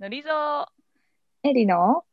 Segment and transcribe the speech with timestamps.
[0.00, 0.28] のりぞ
[1.42, 2.04] エリの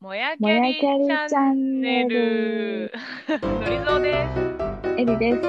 [0.00, 2.90] もやきもゃりチャンネル。
[3.28, 4.88] のりぞです。
[4.96, 5.46] エリです。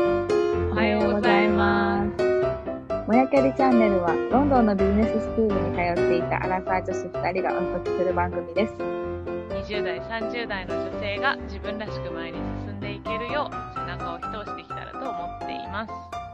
[0.70, 3.08] おはようございます。
[3.08, 8.74] もやきゃりチャンネルはロンドンのビジネススクールに通っていたアラサー女子2人がお届けする番組です。
[8.74, 16.27] 20代、30代の女性が自分らしく前に進んでいけるよう背中を一押してきたらと思っています。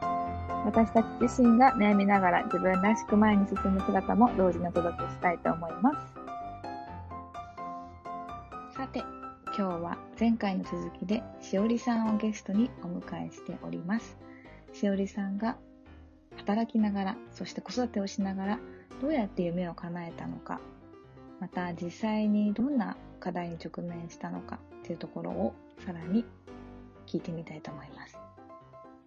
[0.66, 5.97] 私たち自身が悩みながら自分らしく前に進む姿も同時にお届けしたいと思います。
[8.75, 9.04] さて、
[9.56, 14.18] 今日は前回の続きでしおりさんをゲストにお迎えしております。
[14.73, 15.57] しおりさんが
[16.37, 18.59] 働きながら、そして子育てをしながら
[19.01, 20.59] どうやって夢を叶えたのか、
[21.39, 25.54] また実際にどんな課題に直面したのかというところを
[25.86, 26.25] さらに
[27.06, 28.18] 聞いてみたいと思います。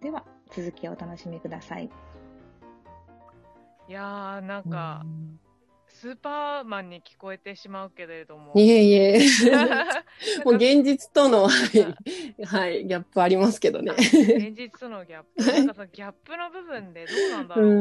[0.01, 0.23] では、
[0.55, 1.89] 続きをお楽しみください。
[3.87, 5.05] いやー、なんか、
[5.87, 8.53] スーパーマンに聞こえてしまうけれども。
[8.55, 9.19] いえいえ。
[10.45, 11.49] もうか現実との、は
[12.37, 13.93] い、はい、ギャップありますけどね。
[13.93, 15.43] 現実とのギャップ。
[15.43, 17.71] なんかそのギャップの部分でどうなんだうろう。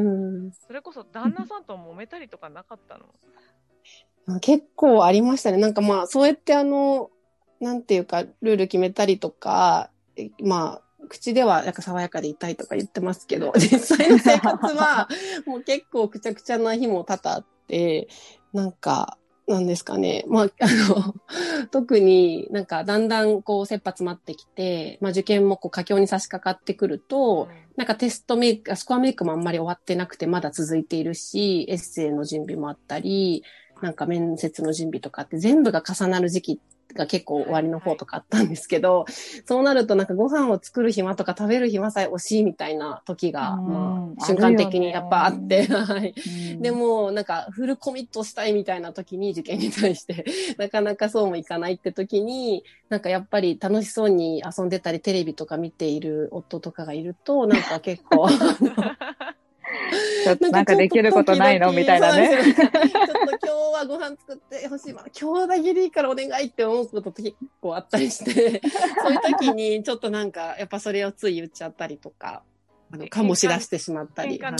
[0.47, 0.53] ん。
[0.53, 4.41] それこそ旦那さんと揉めたりとかなかったの？
[4.41, 5.59] 結構ありましたね。
[5.59, 7.11] なんかまあ、そうやってあの、
[7.61, 15.09] なんていうか、ルール決めたりとか、えまあ、口ではなんか爽やかでいたいとか言ってますけど、 実際の生活は
[15.47, 18.09] もう結構くちゃくちゃな日も多々あって、
[18.53, 19.19] なんか、
[19.49, 20.25] なんですかね。
[20.27, 21.15] まあ、あの、
[21.71, 33.45] 特になんかだんだんこう切羽詰まってきて、まあ受験もこう佳境に差し掛かってくると、なんかテストメイク、スコアメイクもあんまり終わってなくてまだ続いているし、エッセイの準備もあったり、
[33.83, 36.61] なんか面接の準備とかって全部が重なる時期
[36.97, 39.07] が結構終わりの方とかあったんですけど、
[39.45, 46.15] そうなるとなんかご飯を作る暇とか食べる暇さえ惜しいみたいな時が、うんまあ、瞬間的にやっぱあって、はい。
[46.17, 50.25] うんで、も、なんか、フルコミットしたいみたいな時に、受験に対して、
[50.59, 58.27] なかなかそうもいかないって時に、なんかやっぱり楽しそうに遊んでたり、テレビとか見ている夫とかがいると、なんか結構、
[60.25, 61.73] ちょっとなんかできることないの？
[61.73, 62.29] みたいなね。
[62.55, 62.79] ちょっと今
[63.39, 65.05] 日はご飯作ってほしいわ。
[65.19, 68.61] 今日だけでいいからお願いって思うこと結構あったりして、
[69.03, 72.43] そういう時にちょっとなんか、やっぱそれをつい言っちゃったりとか、
[72.93, 74.39] あの、え醸し出してしまったり。
[74.39, 74.55] はい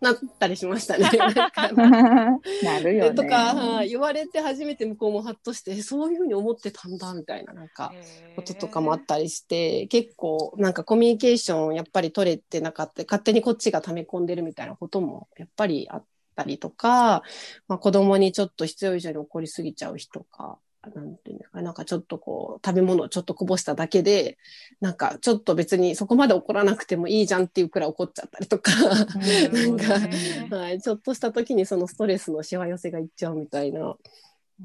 [0.00, 1.10] なったりしましたね。
[2.62, 3.14] なるよね。
[3.14, 7.92] とか、はい言われて初めて向こうもハッとして、えそういうふうに思ってたんだ、みたいな、なんか、
[8.36, 17.22] こととかもあったりして、結構、なんかコミュニケーションやっぱり取れてなかった、勝手にこっちが溜め込んでるみたいなことも、やっぱりあったりとか、
[17.68, 24.38] まあ子供にちょっと必要以上に怒りすぎちゃう人か、なんていうんですか、なんかちょっとこう、食べ物をちょっとこぼしただけで、
[24.80, 33.94] なんかちょっと別にそこまで怒らなくてもいいじゃんっていうくらい怒っちゃったりとか、うんなんかねはい、ちょっとした時にそのストレスのしわ寄せがいっちゃうみたいな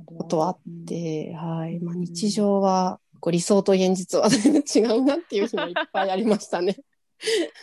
[0.06, 1.80] ことはあって、はい。
[1.80, 6.78] まあ、日常は、こう理想と現実は全然違うなっていう日もいっぱいありましたね。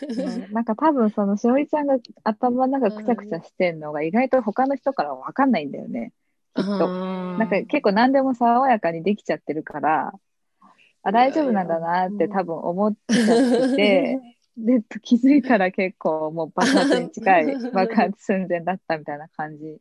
[0.08, 6.12] うんなんか多分そのしおりちゃんが頭の中くちゃくちゃしてんのが意外と他の人からはわかんないんだよね。
[6.54, 6.88] きっと。
[7.38, 10.12] ななんか結構何でも爽やかにできちゃってるから、
[11.02, 14.20] あ、大丈夫なんだなって多分思っちゃってて、
[14.56, 19.78] で、気づいたら結構もう 爆発に近い、爆発寸前だったみたいな感じ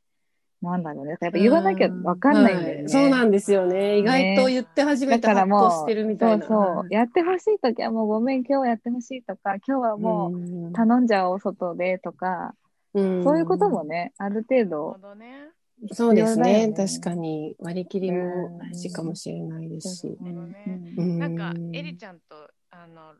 [0.61, 1.17] なんだろうね。
[1.19, 2.83] やっぱ言わなきゃわかんないんだよね。
[2.83, 3.97] はいそうなんですよね。
[3.99, 6.45] 意外と言って初めてだからもうハッとしてるみたいな。
[6.45, 6.93] そうそう。
[6.93, 12.55] やってほしいときはもうごめん、今日やってほしいとか、今日はもううん頼んじゃおう、外でとか、
[12.93, 15.49] うんそういうこともね、ある程なる度ほどね。
[15.89, 16.67] そうですね。
[16.67, 17.55] 必要だよ確かに。
[17.59, 20.07] 割り切りも大事かもしれないですし。
[20.07, 20.79] うんね。
[20.97, 21.19] うん。
[21.19, 23.15] なんか、エリちゃんと、あの、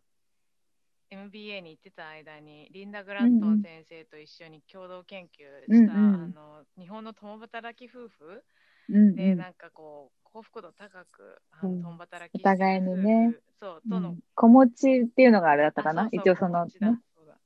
[1.09, 6.23] MBA に行ってた間に、リンダ・グラットン先生と一緒に共同研究した、うんうん。
[6.23, 8.43] あの、日本の共働き夫婦
[8.89, 9.37] うんで、うん。
[9.39, 13.33] なんかこう、幸福度高く、共働きお互いにね。
[13.59, 16.03] そう、との、子持ちっていうのがあれだったかな？
[16.03, 16.99] あそうそう一応その、ね。
[17.17, 17.37] そうだ。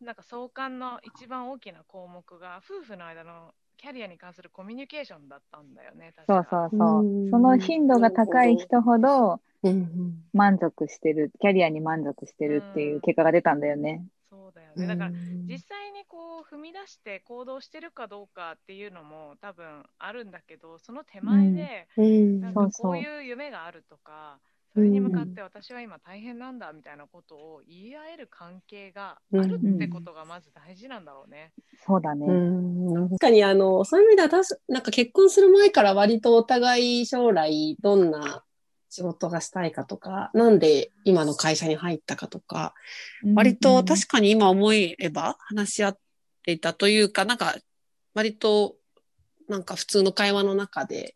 [0.00, 7.04] なんか相関の一番大きな項目が、夫婦の間のキャリアに関するコミュニケーションだったんだよね、確そうかそうそう。
[7.04, 7.26] う。
[7.26, 7.30] ん。
[7.30, 10.22] その頻度が高い人ほどうんうん。
[10.32, 14.04] 満足してる、キャリアに満足してるっていう結果が出たんだよね。
[14.30, 14.86] そうだよね。
[14.86, 15.46] だから、うん。
[15.48, 22.40] 実際にこう踏み出して行動してるかどうかっていうのも多分あるんだけどその手前でうん。
[22.40, 23.24] なんかそうそうこういう。
[23.24, 31.52] 夢があるとかそれに向かって私は今大変なんだみたいなことを言い合える関係があるってことがまず大事なんだろうね。
[31.86, 32.26] そうだね。
[32.26, 38.44] うん確かにあの、そういう意味ではたし、なんか結婚する前から割とお互い将来どんな
[38.88, 42.74] 仕事がしたいかとか、なんで今の会社に入ったかとか、
[43.34, 45.98] 割と確かに今思えば話し合っ
[46.44, 47.56] ていたというか、なんか
[48.14, 48.76] 割と、
[49.48, 51.14] なんか普通の会話の中で、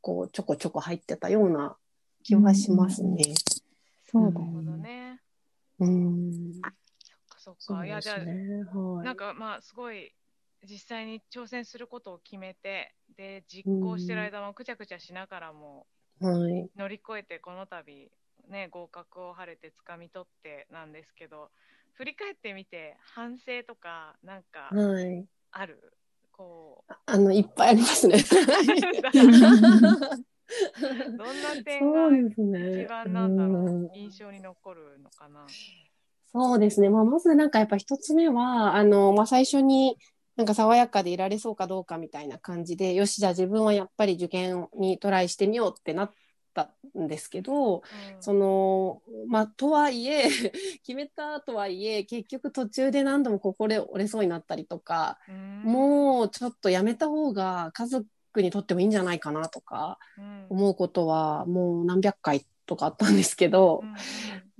[0.00, 1.76] こう、ちょこちょこ入ってたような
[2.22, 3.22] 気はしますね。
[4.04, 4.82] そうだよね。
[4.82, 5.20] ね。
[5.78, 6.52] うん。
[6.54, 6.72] そっ
[7.28, 7.86] かそっか。
[7.86, 8.64] いや、じゃあ、ね。
[8.72, 9.06] はい。
[9.06, 10.12] なんかまあ、すごい、
[10.68, 15.86] 実際に挑戦することを決めて、で、実行してる間もくちゃくちゃしながらも、
[16.20, 16.70] はい。
[16.76, 18.10] 乗り越えてこの度、
[18.48, 21.50] ね、合格を晴れて掴み取ってなんですけど、
[21.94, 25.26] 振り返ってみて、反省とか、なんか、はい。
[25.52, 25.92] ある？
[26.32, 28.18] こう、あの、いっぱいありますね。
[31.16, 32.08] どんな点が。
[32.82, 35.46] 一番なんだろうんう、印象に残るのかな？
[36.32, 36.90] そうですね。
[36.90, 39.98] まあ、まずなんかやっぱ一つ目は、あの、まあ、最初に
[40.36, 46.12] なんか爽やかでいられそうかどうかみたいな感じで、よし、じゃあ自分はやっぱり受験にトライしてみようってなっ
[46.54, 47.82] たんですけど、うん
[48.20, 50.22] その、まあ、とはいえ、
[50.86, 58.06] 決めたとはいえ、結局途中で何度も心折れそうになったりとか、うんもうちょっとやめた方が家族
[58.38, 60.46] にとってもいいんじゃないかなとかうん。
[60.50, 63.94] 思うことはもう何百回とかあったんですけど、うん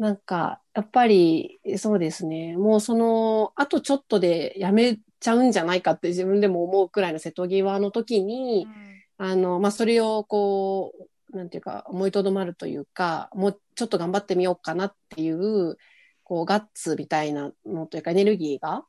[0.00, 2.56] なんか、やっぱり、そうですね。
[2.56, 8.66] もうその、あとちょっとでやめちゃうんじゃないかって自分でも思うくらいの瀬戸際の時に、
[9.18, 10.94] あの、まあ、それをこ
[11.32, 15.76] う、なんていうか、思いとどまるというか、もうちょっと頑張ってみようかなっていう、
[16.24, 18.86] こう、ガッツみたいなのというか、エネルギーが、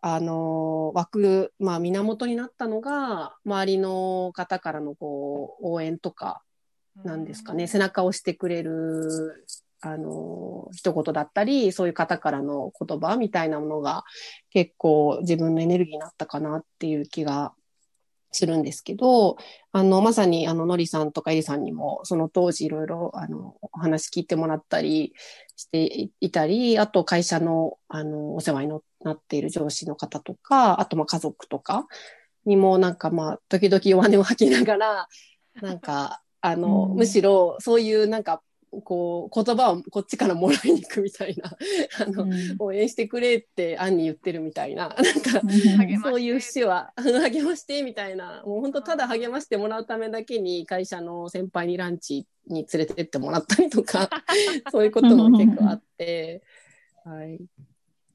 [0.00, 6.48] あの、湧く、まあ、源になったのが、周りの方からの、こう、応援とか、うん
[7.04, 9.46] なんですかね、背中を押してくれる、
[9.80, 14.04] あの、一言だったり、そういう方からの言葉みたいなものが
[14.50, 17.52] 結構自分のエネルギーになったかなっていう気が
[18.30, 19.36] するんですけど、
[19.72, 25.14] あの、まさに、あの、のりさんとかえりさんにも、その当時いろいろ、あの、お話聞いてもらったり
[25.56, 31.86] していたり、あと会社の、あの、お世話になっている上司の方とか、あと、まあ、家族とか
[32.44, 35.08] にも、なんか、まあ、時々弱音を吐きながら、
[35.60, 36.96] なんか、あの、うん。
[36.96, 38.42] むしろ、そういう、なんか、
[38.84, 41.56] こう、言葉をこっちからもらいに行くみたいな、
[42.00, 42.26] あの、
[42.58, 54.10] 応援してくれって、アンに言ってるみたいな、なんか、励ましてそういう節は、 励ましてみたいな、もう本当ただ励ましてもらうためだけに会社の先輩にランチに連れてってもらったりとか、
[54.70, 56.42] そういうことも結構あって、
[57.04, 57.40] はい。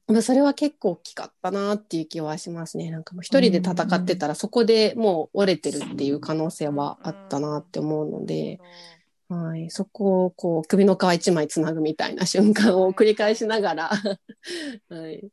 [0.06, 2.90] まあそれは結構大きかったなっていう気はしますね。
[2.90, 8.60] なんかもう一人で戦ってたらそこでもう折れてるっていう可能性はあったなって思うので、
[9.34, 9.70] はい。
[9.70, 13.90] そこをこう首の皮一枚つなぐみたいな瞬間を繰り返しながら、
[14.88, 15.28] はい。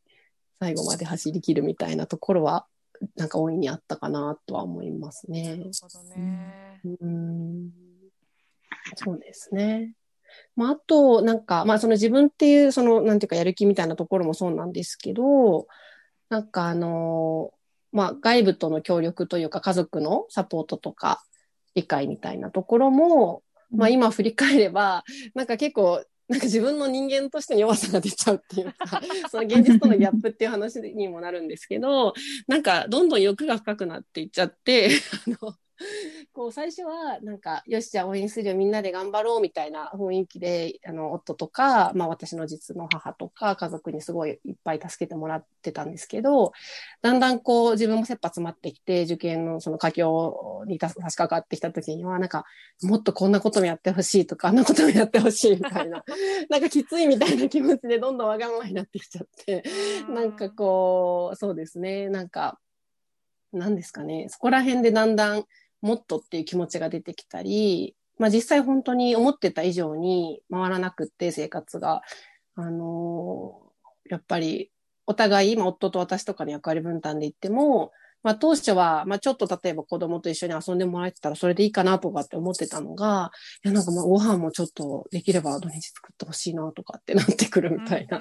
[0.59, 2.67] 最後まで走り切るみたいなところは、
[3.15, 5.71] なんか大いにあったかなとは思いますなねる。
[5.79, 6.81] ほどね。
[6.83, 7.71] うん。
[8.95, 9.93] そうですね。
[10.55, 15.67] まあ、あと、なんか、まあ、その自分っていう、その、なんていうか、やる気みたいなところもそうなんですけど、
[16.29, 17.51] なんか、あの、
[17.91, 21.23] まあ、外部との協力というか、家族のサポートとか、
[21.73, 25.03] 理解みたいなところも、まあ、今振り返れば、
[25.33, 32.13] なんか結構、なんか自分の人間としての弱さが出ちゃうっていうか、 その現実とのギャップっていう話にもなるんですけど、
[32.47, 34.91] なんかどんどん欲が深くなっていっちゃって、
[35.27, 35.55] あの、
[36.33, 46.53] こう最初はなんか、よし、じゃあ応援するよ、みんなで頑張ろうみたいな雰囲気で、あの、夫とか、まあ私の実の母とか家族にすごいいっぱい助けてもらってたんですけど、
[47.01, 52.45] だんだんこう自分も切羽詰まってきて、受験のその佳境に差し掛かってきた時には、なんか、
[52.83, 56.03] もっとこんなこともやってほしいとか、あんなこともやってほしいみたいな、
[56.49, 59.63] なんかきついみたいな気持ちでどんどんわがままになってきちゃって、
[60.09, 62.59] なんかこう、そうですね、なんか、
[63.53, 65.45] 何ですかね、そこら辺でだんだん
[65.81, 72.01] もっとっていう気持ちが出てきたり、まあ実際本当に思ってた以上に回らなくって生活が、
[72.55, 73.71] あのー
[74.09, 74.71] やっぱり
[75.07, 77.93] お互い、今夫と私とかの役割分担で言っても、
[78.23, 83.31] まあ当初は、まあちょっと例えば子供と一緒に遊んでもらえてたらそれでいいかなとかって思ってたのが、
[83.63, 88.19] いやなんかまあご飯もちょっとできれば土日作ってほしいなとかってなってくるみたいな。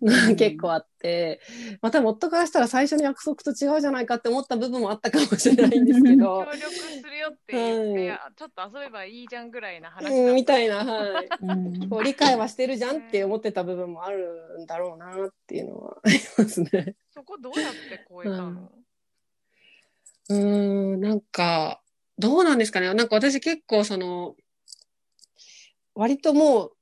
[0.00, 1.40] うん 結構あって、
[1.80, 10.72] まあ多分夫からしたら最初の約束と違うじゃないかって思った部分もあったかもしれないんですけど協、力するよって言って、ちょっと遊べばいいじゃんぐらいな話うん、みたいな。
[10.72, 11.28] な、はい。
[11.42, 16.96] うんこう理解はしてるじゃんって思ってた部分もあるんだろうなっていうのはありますね。
[17.10, 18.70] そこどうやって超えたの、
[20.32, 21.82] うーん、なんか、
[22.18, 22.92] どうなんですかね。
[22.94, 24.36] なんか私結構その、
[25.94, 26.72] 割ともう、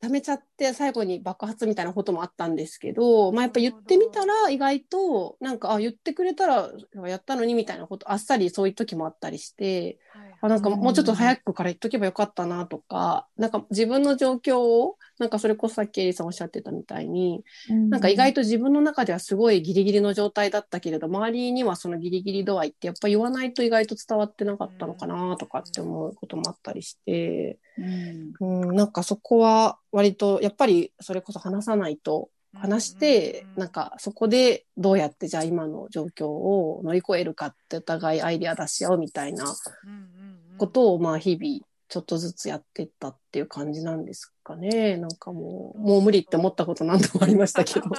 [0.00, 6.70] 溜めちゃって最後に爆発みたいなこともあったんですけど、まあやっぱ言ってみたら意外と、なんか、あ、言ってくれたら
[7.08, 9.98] やったのにみたいなこと、あっさりそういう時もあったりして、
[10.40, 27.58] あなんかもうちょっと早くから言っとけばよかったなとか、なんか自分の状況を、なんかそれこそさっきエリさんおっしゃってたみたいに、なんか意外と自分の中ではすごいギリギリの状態だったけれど、周りにはそのギリギリ度合いってやっぱ言わないと意外と伝わってなかったのかなとかって思うこともあったりして、
[28.40, 39.44] うん、うんなんかそこは割とやっぱりそれこそ話さないと話して、なんかそこでどうやってじゃあ今の状況を乗り越えるかってお互いアイデア出し合うみたいな
[40.56, 44.96] ことをまあ日々ちょっとずつやってったっていう感じなんですかね。
[44.98, 47.86] なんかもう、もう無理って思ったこと何度もありましたけど。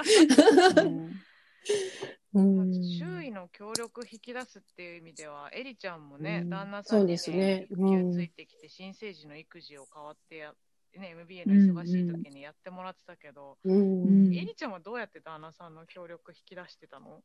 [2.31, 10.53] うん、周囲の協力引き出すっていう意味では、エリちゃんもね、うん、旦那さんに、ね、そうですね、育休ついてきて、新生児の育児を代わってや
[10.97, 14.27] ね、MBA の忙しい時にやってもらってたけど、うん。
[14.27, 17.21] うん、えりちゃんはどうやって旦那さんの協力引き出してたの？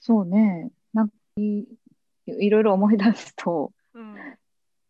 [0.00, 1.64] そうね、なんかい
[2.26, 4.16] いろいろ思い出すと、うん、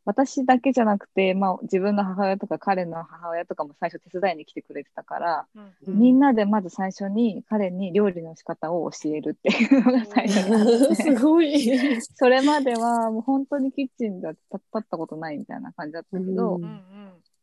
[0.05, 14.39] 私だけじゃなくて、まあ、自分の母親とか彼の母親とかも最初手伝いに来てくれてたから、うん、みんなでまず最初に彼に料理の仕方を教えるっていうのが最初にあってすごいそれまではもう本当にキッチンで立
[14.79, 16.63] ったことないみたいな感じだったけど、うん。
[16.63, 16.83] うん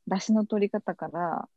[0.09, 1.47] 出汁の取り方から、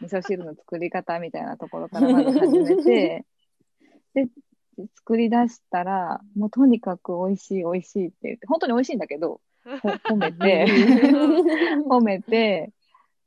[0.00, 3.24] 味噌汁の作り方みたいなところからまず始めて、
[4.14, 4.28] で、
[4.96, 10.66] 作り出したら、もうとにかく美味しい美味しいって言って、本当に美味しいんだけど、褒めて、
[11.88, 12.72] 褒めて、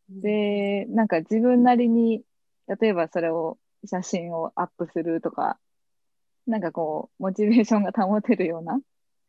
[0.10, 2.24] で、なんか自分なりに、
[2.68, 5.60] 例えばそれを写真をアップするとか、
[6.46, 8.80] なんかこう、モチベーションが保てるような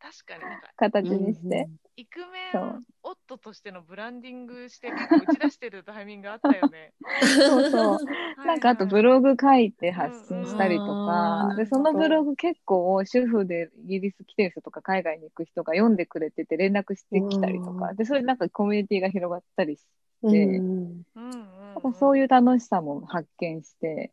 [0.01, 0.41] 確かに。
[0.41, 1.69] なんか形にして。
[1.97, 6.95] イクメン夫としてのブランディングして結構打ち出してるタイミングあったよね。
[7.21, 8.45] そうそう。
[8.47, 19.85] なんかあとブログ書いて発信したりとか、で、そのブログ結構主婦でイギリス来てる人とか海外に行く人が読んでくれてて連絡してきたりとか、で、それでなんかコミュニティが広がったりし
[20.23, 24.13] て、うんなんかそういう楽しさも発見して、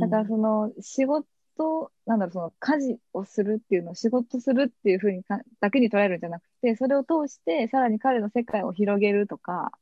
[0.00, 1.26] だからその仕事
[1.56, 9.72] と、なんだろう、その家事をするっていうのを仕事するっていうふうにかだけに捉えるんじゃなくて、それを通してさらに彼の世界を広げるとか、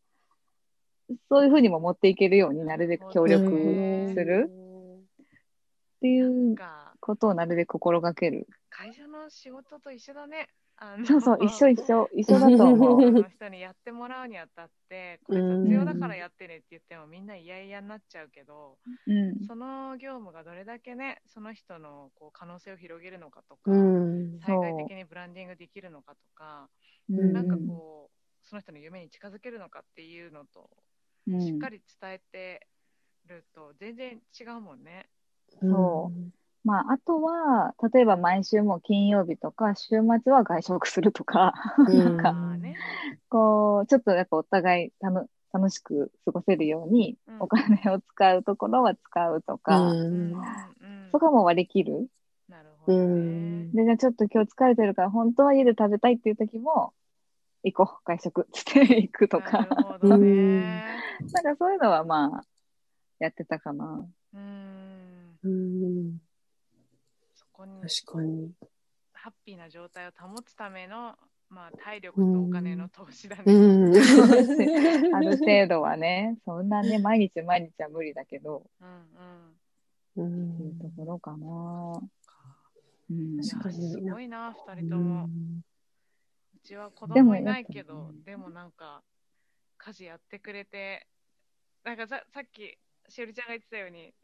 [1.29, 4.51] そういうふうにも持っていけるようになるべく協力する
[5.97, 6.57] っていう
[7.01, 8.47] ことをなるべく心がける。
[8.71, 10.49] 会社の仕事と一緒だね。
[11.05, 13.11] そうそう、一緒一緒、一緒だと思う。
[13.11, 26.71] の人にやってもらうにあたって、 これ必要だからやってねって言ってもみんな嫌々になっちゃうけど、うん、その業務がどれだけね、その人のこう可能性を広げるのかとか、うん、対外的にブランディングできるのかとか、
[27.09, 30.71] うん、なんかこう、その人の夢に近づけるのかっていうのと、
[31.27, 32.67] しっかり伝えて
[33.27, 35.09] ると全然違うもんね。
[35.61, 36.33] そう。
[36.65, 39.89] まあ、あとは、例えば毎週も金曜日とか、週
[40.23, 41.55] 末は外食するとか、
[41.87, 42.35] なんか、
[43.29, 49.95] こう、ちょっとやっぱお互い楽楽しく過ごせるように、お金を使うところは使うとか、
[51.13, 52.09] そこも割り切る。
[52.49, 56.93] なるほど、ね、で、じゃあちょっと今日疲れてるから、本当は家で食べたいっていう時も、
[57.65, 59.59] 行こう、外食つって行くとか。
[59.59, 60.85] なるほどね。
[61.33, 62.45] なんかそういうのはまあ、
[63.19, 64.07] やってたかな。
[64.35, 65.39] うん。
[65.43, 66.19] うん
[67.59, 68.53] こに確かに。
[69.13, 71.17] ハッピーな状態を保つための、
[71.51, 73.43] まあ、体力とお金の投資だね。
[73.47, 73.97] うん、
[75.15, 79.53] ある程度はね、そんなね、毎日毎日は無理だけど、うん
[80.17, 82.01] うん、っていうところかな。
[83.11, 83.91] うん、確かに。
[83.91, 85.25] すごいな、二人とも。
[85.25, 89.03] うちは子供いないけど、でもなんか、
[89.79, 91.09] 家事やってくれて、
[91.83, 94.15] なんかささっき、しおりちゃんが言ってたように、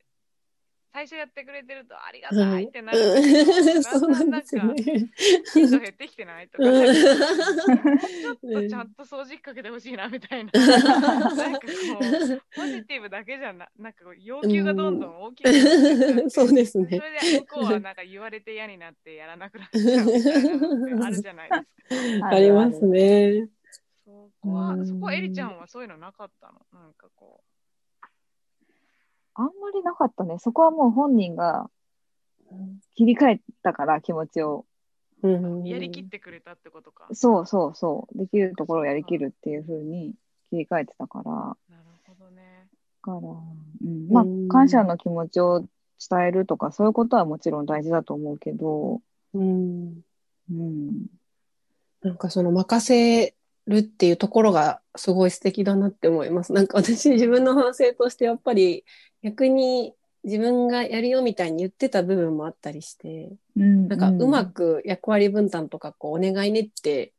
[0.94, 4.46] 最初やってくれてるとありがたいってなるんだけど、だんだんなんか、
[5.52, 11.66] 頻度減ってきてないとか、ちょっとちゃんと掃除機かけてほしいなみたいな、 なんかこ
[12.00, 16.86] う、ポジティブだけじゃな、なんか要求がどんどん大きくなって、 そうですね。
[16.86, 22.26] それで向こうはなんか言われて嫌になってやらなくなっちゃうみたいなのあるじゃないですか。
[22.30, 23.48] ありますね。
[24.04, 26.60] そこは、そこはエリちゃんはそういうのなかったの？
[26.72, 27.53] なんかこう。
[29.34, 30.38] あんまりなかったね。
[30.38, 31.68] そこはもう本人が
[32.94, 34.66] 切り替えたから、気持ちを。
[35.22, 37.08] うん、やりきってくれたってことか。
[37.12, 38.18] そうそうそう。
[38.18, 40.12] できるところをやりきるっていうふうに
[40.50, 41.30] 切り替えてたから。
[41.32, 42.68] なるほどね。
[43.00, 49.00] から、うん、まあ、感謝の気持ちを伝えるとか、そういうことはもちろん大事だと思うけど、
[49.32, 50.02] うん。
[50.50, 51.06] うん。
[52.02, 53.34] なんかその任せ
[53.66, 56.52] るっていうところがすごい素敵だなって思います。
[56.52, 58.84] なんか私自分の反省としてやっぱり
[59.24, 67.12] 逆に自分がやるよみたいに言ってた部分もあったりして、うん、なんかうまく役割分担とかこうお願いねって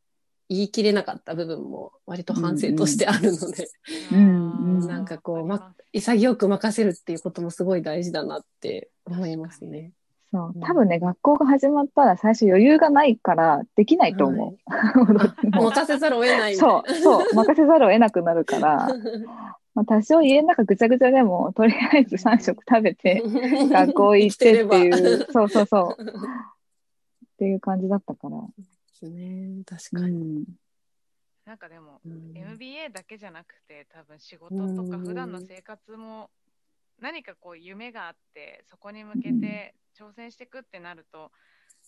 [0.47, 3.67] 言い切れなかった部分も割と反省としてあるので、
[4.12, 4.79] うん。
[4.79, 4.85] うん。
[4.88, 9.91] なんかこう、ま、潔く任せるっていうこともすごい大事だなって思いますね。
[10.31, 10.53] そう。
[10.62, 15.50] 多分ね、学校が始まったら最初余裕がないからできないと思う。
[15.50, 18.88] もう任 せざるを得ないそう、そう、 任せざるを得なくなるから、
[19.75, 23.22] まあ、多少家の中ぐちゃぐちゃでも、とりあえず3食食べて、
[23.70, 28.38] 学校行ってっていう、そうそうそう、 っていう感じだったから。
[28.58, 28.63] で
[28.94, 29.63] すね。
[29.65, 30.41] 確うかに。
[30.41, 30.46] ん。
[31.44, 36.29] なんかでも、うん MBA だけじゃなくて、多分仕事とか普段の生活も
[37.01, 41.32] 何かこう夢があって、そこに向けて挑戦していくってなると、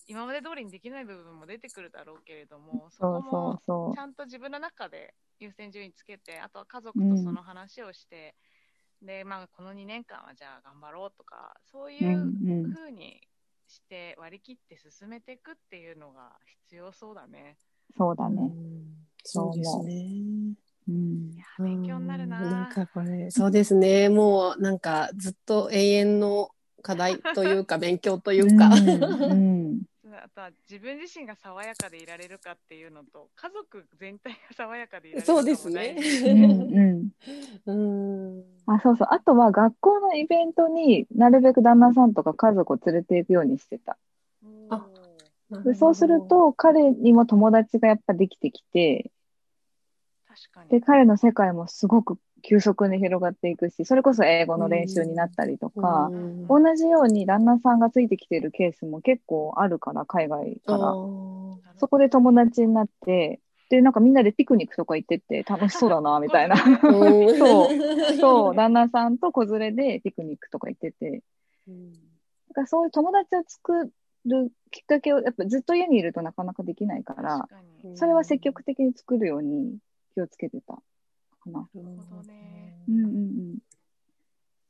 [0.08, 8.36] 今まで通りにできない部分も出てくるだろうけれども、そそうこそうそもちゃんと自分の中で優先順位つけて、あとは家族とその話をして、
[9.01, 11.94] で、まあ、この2年間はじゃあ頑張ろうとか、そうう。
[11.94, 13.22] いううんうに
[13.67, 16.32] して割り切って進めていくっていうのが
[16.63, 17.58] 必要そうだね。
[17.96, 18.36] うそうだね。
[18.36, 20.56] んそうですね。
[20.88, 21.38] うんい。
[21.38, 22.41] や、勉強になるな。
[22.41, 24.10] うんなんかこれ、そうですね。
[24.10, 26.50] もうなんかずっと永遠の
[26.82, 28.70] 課題というか 勉強というか。
[28.74, 29.36] うんう
[29.74, 29.82] ん
[30.24, 35.95] あとは自分自身が爽やかでいられるかっていうのと、家族全体が爽やかでいられるかもそうですね
[36.25, 37.12] うん
[37.65, 38.43] うんうん。
[38.65, 39.07] あ、そうそう。
[39.12, 43.97] あとは学校のイベントになるべく旦那さんとか家族を連れていくようにしてた。
[44.69, 44.86] あ
[45.63, 49.12] でそうする、と彼にも友達がやっぱできてきて、
[50.27, 50.69] 確かに。
[50.69, 56.48] で、彼の世界もすごく急速に広がっていくし、それこそ英語の練習になったりとか、うん。
[56.48, 60.96] 同じように旦那さんがついてきてるケースも結構あるから、海外から。
[61.79, 63.39] そこで友達になって、
[63.70, 66.56] で、なんかみんなでピクニックとか行ってって楽しそうだな、みたいな。
[66.56, 67.38] うん。
[67.38, 71.22] そう、そう、旦那さんと子連れでピクニックとか行ってて、
[71.67, 71.91] うん
[72.50, 73.91] だからそういう友達を作
[74.25, 77.48] るきっかけを、やっぱずっと家にいるとなかなかできないから。
[77.96, 79.77] それは積極的に作るように
[80.13, 80.79] 気をつけてた
[81.51, 81.82] かな。
[81.82, 82.74] なるほどね。
[82.88, 83.10] うんうんう
[83.54, 83.58] ん。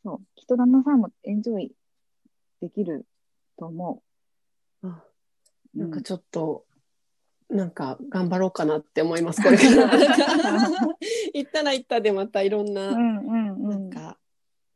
[0.03, 0.19] そう。
[0.35, 1.71] きっと旦那さんもエンジョイ
[2.61, 3.05] できる
[3.57, 4.01] と思
[4.83, 5.03] あ
[5.73, 5.77] う。
[5.77, 6.65] なんかちょっと、
[7.49, 9.91] なんか頑張ろうかなって思います、これから。
[11.33, 13.89] 行ったら行ったでまたいろんな、うんうんうなんん。
[13.89, 14.17] か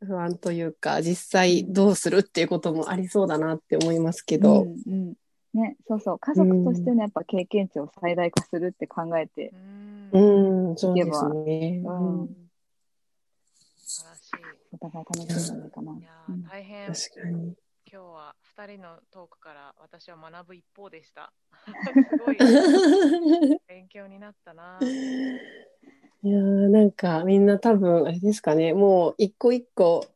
[0.00, 5.14] 不安というか、実際どうするっていうこともありそうだなって思いますけど、うんうん
[5.54, 6.18] ね、そうそう。
[6.18, 9.52] 家族としてのやっぱ経験値を最大化するって考えて
[10.12, 10.51] う、ん。
[10.72, 11.82] うん、そうですね。
[11.84, 12.42] うん
[13.84, 14.22] 素晴らし
[14.72, 15.92] お互い楽しいんじゃないかな。
[15.92, 15.98] い。
[15.98, 16.10] いや
[16.50, 16.86] 大変。
[16.86, 17.54] 確かに。
[17.92, 21.32] 今日は2人のトークから私は学ぶ一方でした。
[22.08, 22.38] すごい
[23.68, 24.78] 勉強になったな。
[26.24, 30.06] いやーなんかみんな多分あれですかねもう一個一個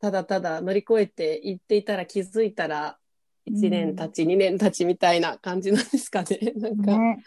[0.00, 2.98] ただただ乗り越えていっていたら気づいたら
[3.50, 6.52] 1年経ち、2年経ちみたいな感じなんですかね。
[6.56, 7.22] なんか、ね。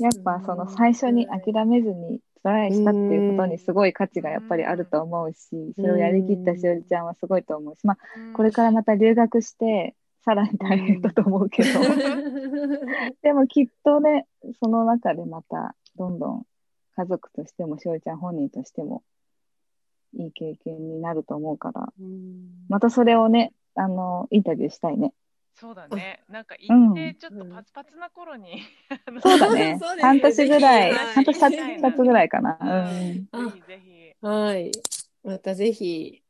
[0.00, 5.38] やっぱその最初に諦めずにトライしたっていうことにすごい価値がやっぱりあると思うし、
[5.76, 7.98] それをやりきったしおりちゃんはすごいと思うし、まあ
[8.34, 9.94] これからまた留学して
[10.24, 11.68] さらに大変だと思うけど、
[13.22, 14.26] でもきっとね、
[14.60, 16.46] その中でまたどんどん
[16.96, 19.02] 家族としてもしおりちゃん本人としても
[20.14, 22.66] いい経験になると思うから、うん。
[22.68, 25.12] またそれをね、あの、インタビューしたいね。
[25.54, 26.22] そうだね。
[26.28, 28.62] なんか行ってちょっとパツパツな頃に。
[29.22, 29.96] そうだね そうです。
[29.96, 32.58] ね半年ぐらい、半年はい経つぐらいかな。
[32.90, 34.12] ぜひぜひ。
[34.26, 34.70] はい
[35.22, 36.22] またぜひ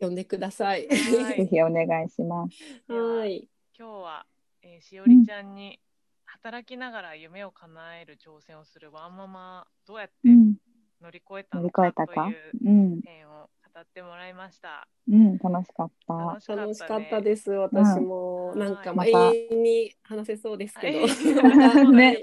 [0.00, 2.92] 呼んでくださいはぜひお願いします。
[2.92, 4.26] はい今日は、
[4.62, 5.78] えーしおりちゃんに
[6.24, 10.56] 働きながら夢を叶える挑戦をするワンママどうやってうん。
[11.00, 12.28] 乗り越えた乗りのかと越えたか？
[12.30, 13.02] いううん。
[13.02, 14.86] 点を語ってもらいました。
[15.08, 15.38] うん。
[15.38, 16.14] 楽しかった。
[16.14, 21.00] 楽しかった,、ね、かったです私も、うんなんかまあ永遠に話せそうですけど。
[21.00, 21.88] はい。
[21.92, 22.18] ね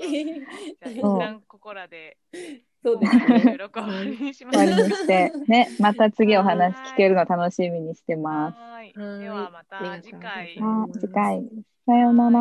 [0.93, 2.17] じゃここらで
[2.83, 3.41] そうですね。
[3.41, 8.57] 収録を終わりにしま終しして、ね、また次お話聞けるの楽しみにしてます。
[8.57, 8.93] はい。
[8.95, 9.19] はい。
[9.19, 10.57] ではまた次回。
[10.93, 11.43] 次回。
[11.85, 12.13] さよう。
[12.13, 12.39] なら